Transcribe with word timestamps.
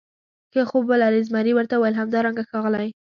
ښه 0.51 0.61
خوب 0.69 0.83
ولرې، 0.89 1.25
زمري 1.27 1.51
ورته 1.55 1.75
وویل: 1.75 1.95
همدارنګه 2.01 2.43
ښاغلی. 2.49 2.89